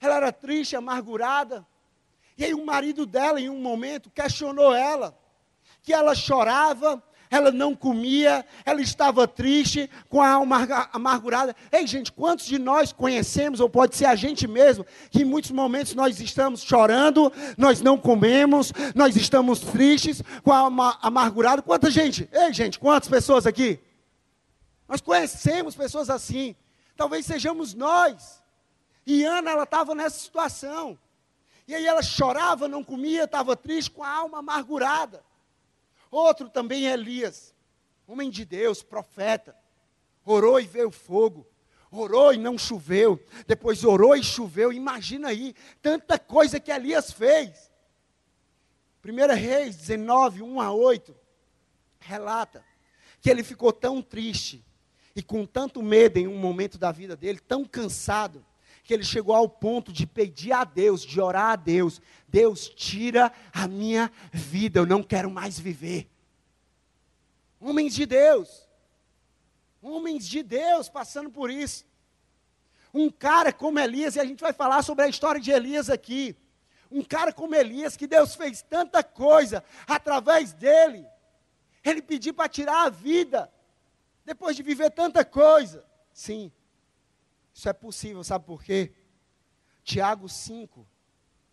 [0.00, 1.64] ela era triste, amargurada.
[2.36, 5.16] E aí, o marido dela, em um momento, questionou ela,
[5.82, 11.54] que ela chorava, ela não comia, ela estava triste, com a alma amargurada.
[11.72, 15.50] Ei, gente, quantos de nós conhecemos, ou pode ser a gente mesmo, que em muitos
[15.50, 21.62] momentos nós estamos chorando, nós não comemos, nós estamos tristes, com a alma amargurada?
[21.62, 22.28] Quanta gente?
[22.32, 23.80] Ei, gente, quantas pessoas aqui?
[24.88, 26.54] Nós conhecemos pessoas assim.
[26.96, 28.42] Talvez sejamos nós.
[29.06, 30.98] E Ana, ela estava nessa situação.
[31.68, 35.25] E aí ela chorava, não comia, estava triste, com a alma amargurada.
[36.16, 37.54] Outro também é Elias,
[38.06, 39.54] homem de Deus, profeta.
[40.24, 41.46] Orou e veio fogo.
[41.90, 43.22] Orou e não choveu.
[43.46, 44.72] Depois orou e choveu.
[44.72, 47.70] Imagina aí, tanta coisa que Elias fez.
[49.04, 51.14] 1 Reis 19, 1 a 8,
[52.00, 52.64] relata
[53.20, 54.64] que ele ficou tão triste
[55.14, 58.42] e com tanto medo em um momento da vida dele, tão cansado,
[58.82, 62.00] que ele chegou ao ponto de pedir a Deus, de orar a Deus:
[62.36, 66.06] Deus, tira a minha vida, eu não quero mais viver.
[67.58, 68.68] Homens de Deus,
[69.80, 71.86] homens de Deus passando por isso.
[72.92, 76.36] Um cara como Elias, e a gente vai falar sobre a história de Elias aqui.
[76.90, 81.06] Um cara como Elias, que Deus fez tanta coisa através dele.
[81.82, 83.50] Ele pediu para tirar a vida,
[84.26, 85.82] depois de viver tanta coisa.
[86.12, 86.52] Sim,
[87.54, 88.92] isso é possível, sabe por quê?
[89.82, 90.86] Tiago 5,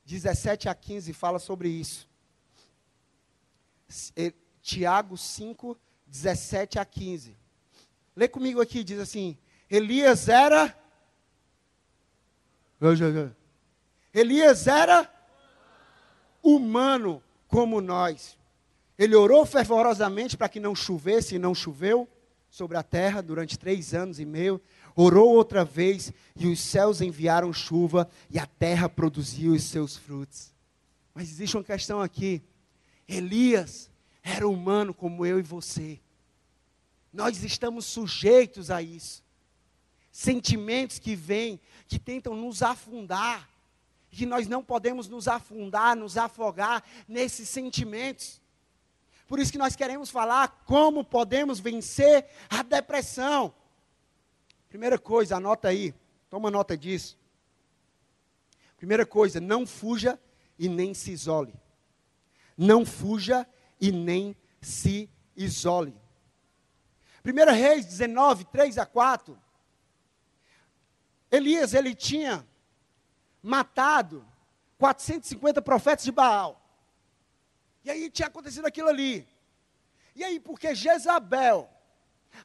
[0.06, 2.08] 17 a 15 fala sobre isso.
[4.62, 7.38] Tiago 5, 17 a 15.
[8.16, 9.38] Lê comigo aqui, diz assim:
[9.70, 10.78] Elias era.
[14.14, 15.12] Elias era
[16.42, 18.38] humano como nós.
[18.98, 22.08] Ele orou fervorosamente para que não chovesse e não choveu
[22.50, 24.62] sobre a terra durante três anos e meio.
[24.96, 30.54] Orou outra vez e os céus enviaram chuva e a terra produziu os seus frutos.
[31.14, 32.42] Mas existe uma questão aqui.
[33.08, 33.90] Elias
[34.22, 36.00] era humano como eu e você.
[37.12, 39.24] Nós estamos sujeitos a isso.
[40.12, 43.50] Sentimentos que vêm, que tentam nos afundar.
[44.10, 48.42] Que nós não podemos nos afundar, nos afogar nesses sentimentos.
[49.28, 53.54] Por isso que nós queremos falar como podemos vencer a depressão.
[54.74, 55.94] Primeira coisa, anota aí,
[56.32, 57.16] toma nota disso.
[58.76, 60.20] Primeira coisa, não fuja
[60.58, 61.54] e nem se isole.
[62.58, 63.48] Não fuja
[63.80, 65.96] e nem se isole.
[67.24, 69.40] 1 Reis 19, 3 a 4.
[71.30, 72.44] Elias, ele tinha
[73.44, 74.26] matado
[74.80, 76.60] 450 profetas de Baal.
[77.84, 79.28] E aí tinha acontecido aquilo ali.
[80.16, 81.70] E aí, porque Jezabel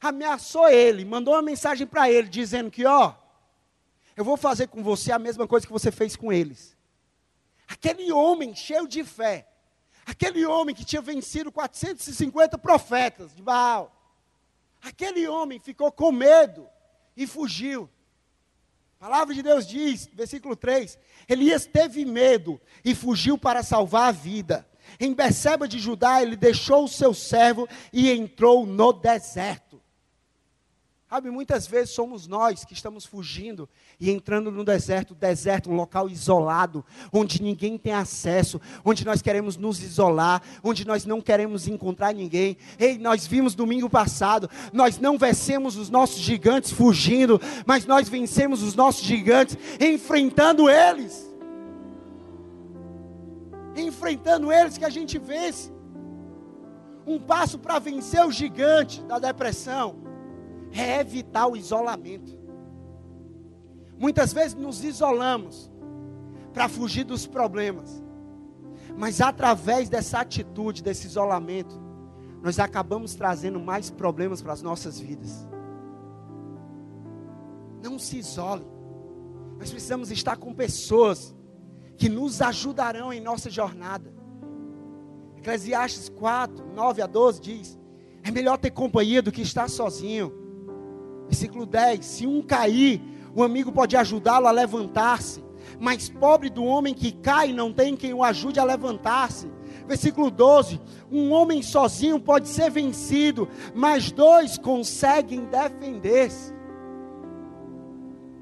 [0.01, 3.13] ameaçou ele, mandou uma mensagem para ele, dizendo que, ó,
[4.15, 6.77] eu vou fazer com você a mesma coisa que você fez com eles.
[7.67, 9.47] Aquele homem cheio de fé,
[10.05, 13.95] aquele homem que tinha vencido 450 profetas de Baal,
[14.81, 16.67] aquele homem ficou com medo
[17.15, 17.89] e fugiu.
[18.99, 20.97] A palavra de Deus diz, versículo 3:
[21.27, 24.67] Elias teve medo e fugiu para salvar a vida.
[24.99, 29.68] Em Beceba de Judá, ele deixou o seu servo e entrou no deserto.
[31.09, 33.67] Sabe, muitas vezes somos nós que estamos fugindo
[33.99, 39.57] e entrando no deserto, deserto, um local isolado, onde ninguém tem acesso, onde nós queremos
[39.57, 42.57] nos isolar, onde nós não queremos encontrar ninguém.
[42.77, 48.61] Ei, nós vimos domingo passado, nós não vencemos os nossos gigantes fugindo, mas nós vencemos
[48.61, 51.27] os nossos gigantes enfrentando eles.
[53.75, 55.73] Enfrentando eles que a gente vence.
[57.03, 60.07] Um passo para vencer o gigante da depressão
[60.73, 62.37] é evitar o isolamento.
[63.97, 65.69] Muitas vezes nos isolamos
[66.53, 68.01] para fugir dos problemas,
[68.97, 71.79] mas através dessa atitude, desse isolamento,
[72.41, 75.47] nós acabamos trazendo mais problemas para as nossas vidas.
[77.83, 78.65] Não se isole.
[79.57, 81.35] Nós precisamos estar com pessoas
[81.97, 84.13] que nos ajudarão em nossa jornada.
[85.37, 87.79] Eclesiastes 4, 9 a 12 diz:
[88.23, 90.31] É melhor ter companhia do que estar sozinho.
[91.29, 93.01] Versículo 10: Se um cair,
[93.35, 95.43] o amigo pode ajudá-lo a levantar-se.
[95.79, 99.47] Mas pobre do homem que cai, não tem quem o ajude a levantar-se.
[99.87, 106.53] Versículo 12: Um homem sozinho pode ser vencido, mas dois conseguem defender-se.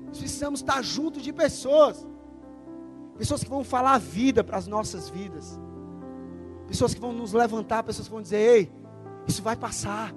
[0.07, 2.07] Precisamos estar junto de pessoas,
[3.17, 5.59] pessoas que vão falar a vida para as nossas vidas,
[6.67, 8.71] pessoas que vão nos levantar, pessoas que vão dizer: Ei,
[9.27, 10.15] isso vai passar.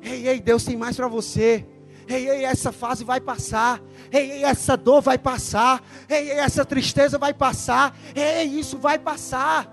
[0.00, 1.66] Ei, ei, Deus tem mais para você.
[2.06, 3.80] Ei, ei, essa fase vai passar.
[4.10, 5.82] Ei, ei, essa dor vai passar.
[6.08, 7.96] Ei, ei, essa tristeza vai passar.
[8.14, 9.72] Ei, isso vai passar.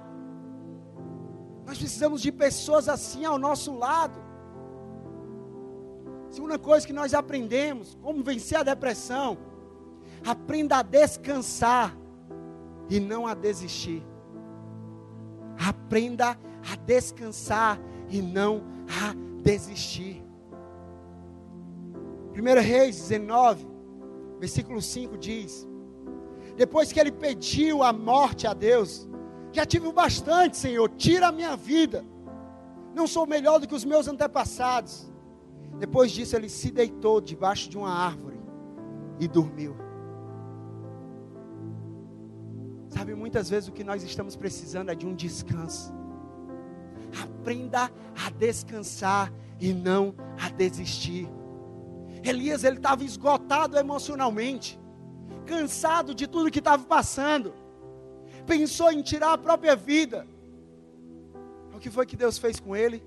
[1.66, 4.20] Nós precisamos de pessoas assim ao nosso lado.
[6.30, 9.38] Segunda coisa que nós aprendemos, como vencer a depressão.
[10.26, 11.96] Aprenda a descansar
[12.90, 14.04] e não a desistir.
[15.58, 16.38] Aprenda
[16.72, 19.14] a descansar e não a
[19.44, 20.24] desistir.
[22.34, 23.68] 1 Reis 19,
[24.40, 25.68] versículo 5 diz:
[26.56, 29.08] Depois que ele pediu a morte a Deus,
[29.52, 32.06] já tive o bastante, Senhor, tira a minha vida.
[32.94, 35.12] Não sou melhor do que os meus antepassados.
[35.78, 38.40] Depois disso, ele se deitou debaixo de uma árvore
[39.20, 39.76] e dormiu.
[42.90, 45.94] Sabe, muitas vezes o que nós estamos precisando é de um descanso.
[47.22, 47.92] Aprenda
[48.26, 51.28] a descansar e não a desistir.
[52.24, 54.80] Elias ele estava esgotado emocionalmente,
[55.46, 57.54] cansado de tudo que estava passando.
[58.46, 60.28] Pensou em tirar a própria vida.
[61.74, 63.04] O que foi que Deus fez com ele?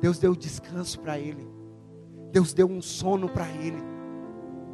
[0.00, 1.46] Deus deu descanso para ele.
[2.30, 3.82] Deus deu um sono para ele.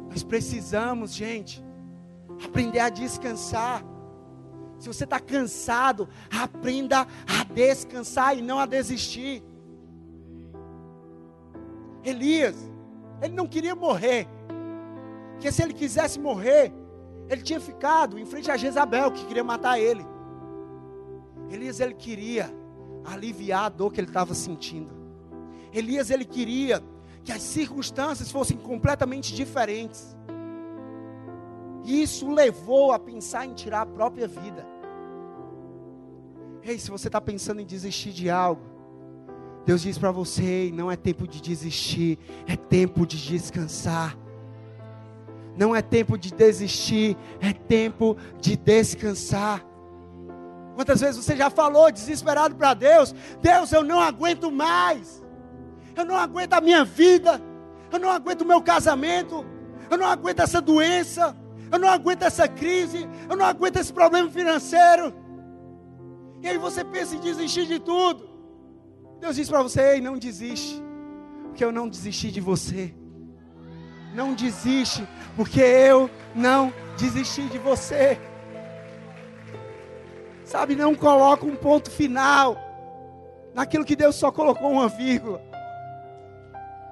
[0.09, 1.63] Nós precisamos, gente,
[2.43, 3.83] aprender a descansar.
[4.77, 9.41] Se você está cansado, aprenda a descansar e não a desistir.
[12.03, 12.55] Elias,
[13.23, 14.27] ele não queria morrer.
[15.33, 16.71] Porque se ele quisesse morrer,
[17.29, 20.05] ele tinha ficado em frente a Jezabel, que queria matar ele.
[21.49, 22.53] Elias, ele queria
[23.05, 24.91] aliviar a dor que ele estava sentindo.
[25.73, 26.83] Elias, ele queria
[27.23, 30.15] que as circunstâncias fossem completamente diferentes.
[31.85, 34.65] E isso levou a pensar em tirar a própria vida.
[36.61, 38.61] Ei, se você está pensando em desistir de algo,
[39.65, 44.17] Deus diz para você: não é tempo de desistir, é tempo de descansar.
[45.55, 49.63] Não é tempo de desistir, é tempo de descansar.
[50.75, 55.23] Quantas vezes você já falou desesperado para Deus: Deus, eu não aguento mais,
[55.95, 57.41] eu não aguento a minha vida,
[57.91, 59.45] eu não aguento o meu casamento,
[59.89, 61.37] eu não aguento essa doença,
[61.71, 65.13] eu não aguento essa crise, eu não aguento esse problema financeiro.
[66.41, 68.32] E aí você pensa em desistir de tudo.
[69.23, 70.83] Deus diz para você: Ei, não desiste,
[71.43, 72.93] porque eu não desisti de você.
[74.13, 75.07] Não desiste,
[75.37, 78.19] porque eu não desisti de você.
[80.43, 82.57] Sabe, não coloca um ponto final
[83.53, 85.41] naquilo que Deus só colocou uma vírgula.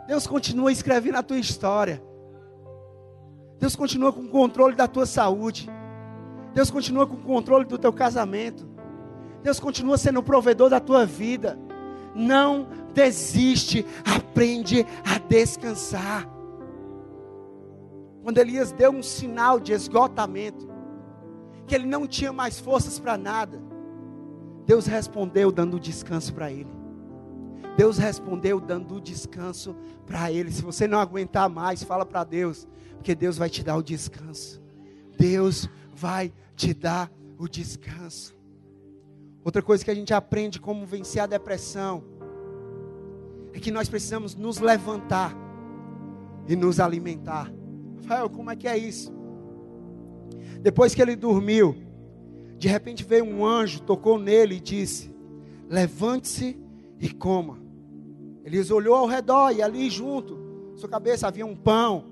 [0.07, 2.01] Deus continua escrevendo a tua história.
[3.59, 5.69] Deus continua com o controle da tua saúde.
[6.53, 8.65] Deus continua com o controle do teu casamento.
[9.43, 11.59] Deus continua sendo o provedor da tua vida.
[12.13, 16.27] Não desiste, aprende a descansar.
[18.23, 20.69] Quando Elias deu um sinal de esgotamento,
[21.65, 23.61] que ele não tinha mais forças para nada,
[24.65, 26.69] Deus respondeu dando descanso para ele.
[27.77, 30.51] Deus respondeu dando descanso para ele.
[30.51, 34.61] Se você não aguentar mais, fala para Deus, porque Deus vai te dar o descanso.
[35.17, 38.35] Deus vai te dar o descanso.
[39.43, 42.03] Outra coisa que a gente aprende como vencer a depressão
[43.53, 45.35] é que nós precisamos nos levantar
[46.47, 47.51] e nos alimentar.
[47.97, 49.11] Rafael, como é que é isso?
[50.61, 51.75] Depois que ele dormiu,
[52.57, 55.13] de repente veio um anjo, tocou nele e disse:
[55.67, 56.59] Levante-se
[56.99, 57.57] e coma.
[58.45, 60.37] Elias olhou ao redor e ali junto,
[60.75, 62.05] sua cabeça havia um pão,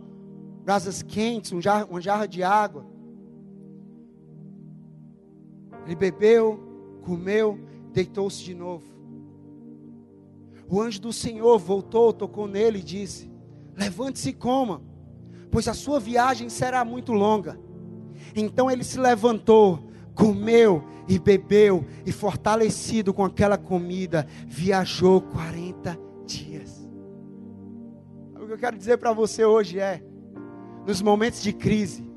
[0.63, 2.85] brasas quentes, um uma jarra de água.
[5.85, 6.68] Ele bebeu,
[7.09, 7.59] comeu,
[7.91, 8.85] deitou-se de novo.
[10.69, 13.31] O anjo do Senhor voltou, tocou nele e disse:
[13.75, 14.83] Levante-se e coma,
[15.49, 17.59] pois a sua viagem será muito longa.
[18.35, 26.87] Então ele se levantou, comeu e bebeu, e fortalecido com aquela comida, viajou 40 dias.
[28.35, 30.03] O que eu quero dizer para você hoje é:
[30.85, 32.07] nos momentos de crise,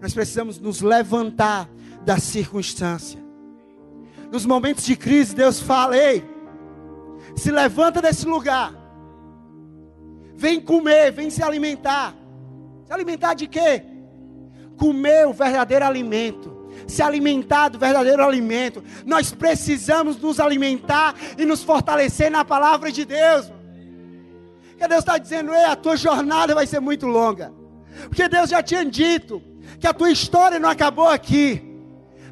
[0.00, 1.68] nós precisamos nos levantar
[2.04, 3.25] da circunstância
[4.30, 6.24] nos momentos de crise, Deus fala: ei,
[7.34, 8.72] se levanta desse lugar,
[10.36, 12.14] Vem comer, vem se alimentar.
[12.84, 13.82] Se alimentar de quê?
[14.76, 16.54] Comer o verdadeiro alimento.
[16.86, 18.84] Se alimentar do verdadeiro alimento.
[19.06, 23.50] Nós precisamos nos alimentar e nos fortalecer na palavra de Deus.
[24.76, 27.50] Que Deus está dizendo, Ei, a tua jornada vai ser muito longa.
[28.02, 29.42] Porque Deus já tinha dito
[29.80, 31.75] que a tua história não acabou aqui.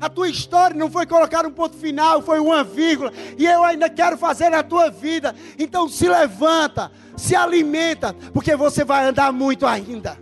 [0.05, 3.11] A tua história não foi colocar um ponto final, foi uma vírgula.
[3.39, 5.35] E eu ainda quero fazer na tua vida.
[5.59, 10.19] Então se levanta, se alimenta, porque você vai andar muito ainda.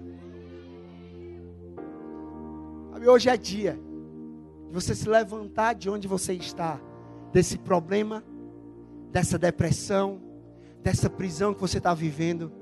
[3.05, 3.77] Hoje é dia
[4.69, 6.81] de você se levantar de onde você está,
[7.33, 8.23] desse problema,
[9.11, 10.23] dessa depressão,
[10.81, 12.53] dessa prisão que você está vivendo.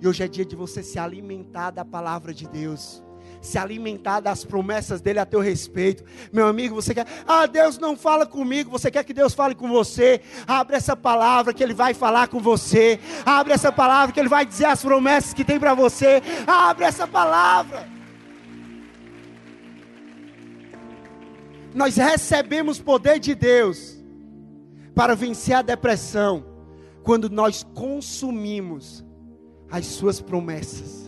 [0.00, 3.04] E hoje é dia de você se alimentar da palavra de Deus
[3.42, 6.04] se alimentar das promessas dele a teu respeito.
[6.32, 9.68] Meu amigo, você quer, ah, Deus não fala comigo, você quer que Deus fale com
[9.68, 10.22] você?
[10.46, 13.00] Abre essa palavra que ele vai falar com você.
[13.26, 16.22] Abre essa palavra que ele vai dizer as promessas que tem para você.
[16.46, 17.86] Abre essa palavra.
[21.74, 24.00] Nós recebemos poder de Deus
[24.94, 26.44] para vencer a depressão
[27.02, 29.04] quando nós consumimos
[29.70, 31.01] as suas promessas.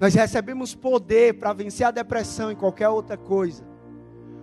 [0.00, 3.62] Nós recebemos poder para vencer a depressão e qualquer outra coisa.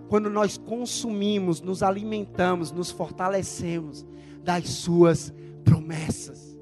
[0.08, 4.06] Quando nós consumimos, nos alimentamos, nos fortalecemos
[4.40, 5.34] das suas
[5.64, 6.56] promessas.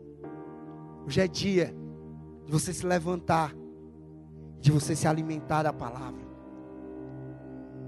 [1.06, 1.76] Hoje é dia
[2.46, 3.54] de você se levantar,
[4.60, 6.26] de você se alimentar da palavra.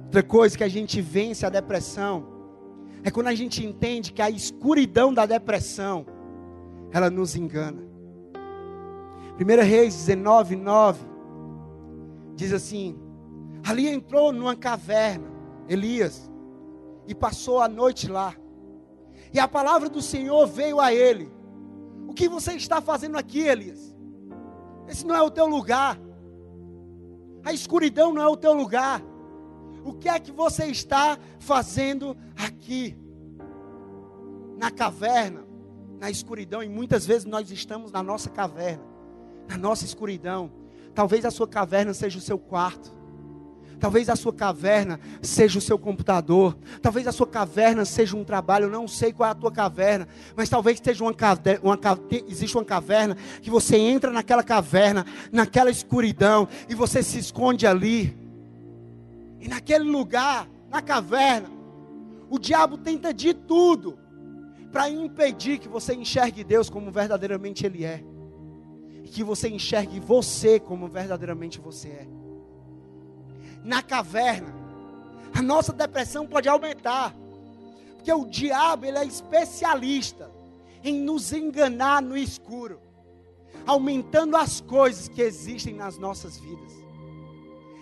[0.04, 2.26] Outra coisa que a gente vence a depressão
[3.02, 6.04] é quando a gente entende que a escuridão da depressão
[6.92, 7.87] ela nos engana.
[9.40, 11.00] 1 Reis 19, 9
[12.34, 12.98] diz assim:
[13.64, 15.28] Ali entrou numa caverna
[15.68, 16.28] Elias
[17.06, 18.34] e passou a noite lá.
[19.32, 21.30] E a palavra do Senhor veio a ele:
[22.08, 23.94] O que você está fazendo aqui, Elias?
[24.88, 25.96] Esse não é o teu lugar.
[27.44, 29.00] A escuridão não é o teu lugar.
[29.84, 32.98] O que é que você está fazendo aqui?
[34.56, 35.46] Na caverna,
[36.00, 38.87] na escuridão, e muitas vezes nós estamos na nossa caverna
[39.48, 40.50] na nossa escuridão.
[40.94, 42.98] Talvez a sua caverna seja o seu quarto.
[43.78, 46.58] Talvez a sua caverna seja o seu computador.
[46.82, 48.64] Talvez a sua caverna seja um trabalho.
[48.64, 50.08] Eu não sei qual é a tua caverna.
[50.36, 51.78] Mas talvez seja uma caverna, uma,
[52.28, 58.16] existe uma caverna que você entra naquela caverna, naquela escuridão, e você se esconde ali.
[59.40, 61.48] E naquele lugar, na caverna,
[62.28, 63.96] o diabo tenta de tudo
[64.72, 68.02] para impedir que você enxergue Deus como verdadeiramente Ele é
[69.08, 72.06] e que você enxergue você como verdadeiramente você é.
[73.64, 74.54] Na caverna,
[75.34, 77.14] a nossa depressão pode aumentar,
[77.94, 80.30] porque o diabo ele é especialista
[80.84, 82.80] em nos enganar no escuro,
[83.66, 86.72] aumentando as coisas que existem nas nossas vidas.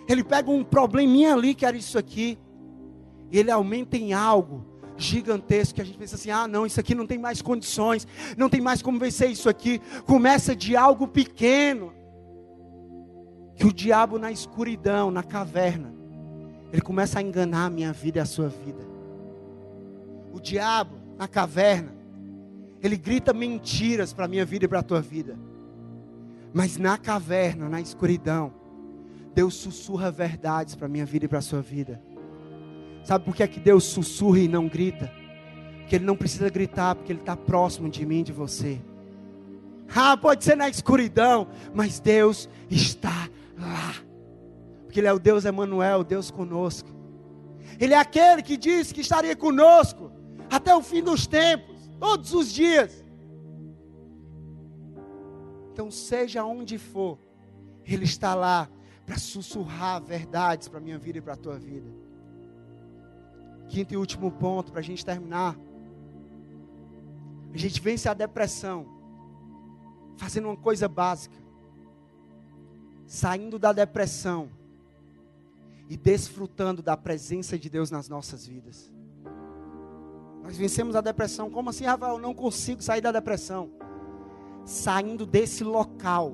[0.07, 2.37] Ele pega um probleminha ali que era isso aqui,
[3.29, 4.65] e ele aumenta em algo
[4.97, 8.49] gigantesco que a gente pensa assim: ah, não, isso aqui não tem mais condições, não
[8.49, 9.79] tem mais como vencer isso aqui.
[10.05, 11.93] Começa de algo pequeno.
[13.55, 15.91] Que o diabo na escuridão, na caverna,
[16.71, 18.85] ele começa a enganar a minha vida e a sua vida.
[20.31, 21.91] O diabo na caverna,
[22.83, 25.37] ele grita mentiras para a minha vida e para a tua vida.
[26.53, 28.53] Mas na caverna, na escuridão,
[29.33, 32.01] Deus sussurra verdades para a minha vida e para a sua vida.
[33.07, 35.09] Sabe por que é que Deus sussurra e não grita?
[35.77, 38.81] Porque Ele não precisa gritar, porque Ele está próximo de mim, de você.
[39.95, 43.95] Ah, pode ser na escuridão, mas Deus está lá.
[44.83, 46.89] Porque Ele é o Deus Emanuel, Deus conosco.
[47.79, 50.11] Ele é aquele que disse que estaria conosco
[50.51, 53.05] até o fim dos tempos, todos os dias.
[55.71, 57.17] Então, seja onde for,
[57.85, 58.67] Ele está lá
[59.05, 62.05] para sussurrar verdades para a minha vida e para a tua vida.
[63.67, 65.57] Quinto e último ponto para a gente terminar.
[67.53, 68.85] A gente vence a depressão
[70.17, 71.35] fazendo uma coisa básica.
[73.05, 74.49] Saindo da depressão
[75.89, 78.91] e desfrutando da presença de Deus nas nossas vidas.
[80.43, 81.49] Nós vencemos a depressão.
[81.49, 82.15] Como assim, Rafael?
[82.15, 83.69] Eu não consigo sair da depressão.
[84.65, 86.33] Saindo desse local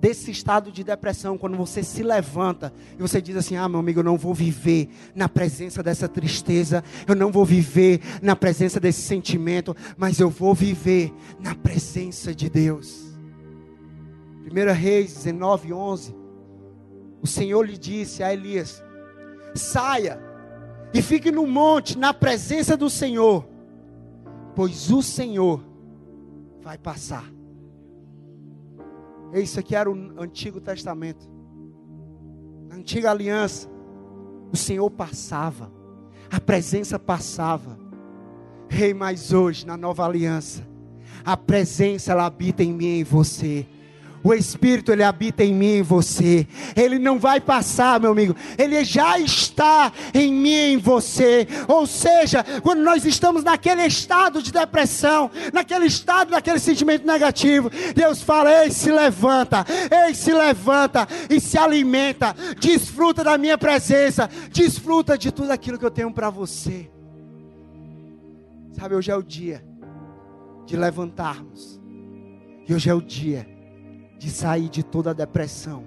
[0.00, 4.00] desse estado de depressão, quando você se levanta e você diz assim: Ah, meu amigo,
[4.00, 9.02] eu não vou viver na presença dessa tristeza, eu não vou viver na presença desse
[9.02, 13.16] sentimento, mas eu vou viver na presença de Deus.
[14.50, 16.16] 1 Reis 19, 11.
[17.22, 18.82] O Senhor lhe disse a Elias:
[19.54, 20.20] Saia
[20.92, 23.46] e fique no monte, na presença do Senhor,
[24.54, 25.64] pois o Senhor
[26.62, 27.35] vai passar
[29.32, 31.28] Isso aqui era o Antigo Testamento.
[32.68, 33.68] Na antiga aliança,
[34.52, 35.72] o Senhor passava,
[36.30, 37.78] a presença passava.
[38.68, 40.66] Rei, mas hoje, na nova aliança,
[41.24, 43.66] a presença ela habita em mim e em você.
[44.26, 46.48] O Espírito ele habita em mim e você.
[46.74, 48.34] Ele não vai passar, meu amigo.
[48.58, 51.46] Ele já está em mim e em você.
[51.68, 58.20] Ou seja, quando nós estamos naquele estado de depressão, naquele estado, naquele sentimento negativo, Deus
[58.20, 62.34] fala: "Ei, se levanta, ei, se levanta e se alimenta.
[62.58, 66.90] Desfruta da minha presença, desfruta de tudo aquilo que eu tenho para você."
[68.72, 69.64] Sabe, hoje é o dia
[70.66, 71.80] de levantarmos.
[72.68, 73.54] E hoje é o dia
[74.18, 75.84] de sair de toda a depressão,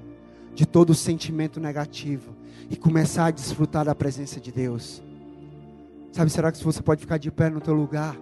[0.53, 2.35] de todo o sentimento negativo
[2.69, 5.01] e começar a desfrutar da presença de Deus.
[6.11, 8.17] Sabe, será que você pode ficar de pé no teu lugar?